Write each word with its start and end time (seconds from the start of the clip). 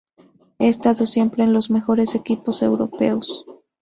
Ha 0.57 0.65
estado 0.65 1.05
siempre 1.05 1.43
en 1.43 1.53
los 1.53 1.69
mejores 1.69 2.15
equipos 2.15 2.63
Europeos. 2.63 3.45